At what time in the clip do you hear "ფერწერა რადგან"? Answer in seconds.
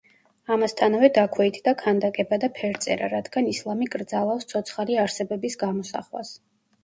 2.59-3.51